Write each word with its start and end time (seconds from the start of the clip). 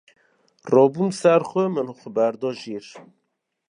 rabûm 0.73 1.09
ser 1.19 1.41
xwe, 1.49 1.65
min 1.73 1.89
xwe 1.99 2.09
berda 2.15 2.49
jêr 2.61 2.85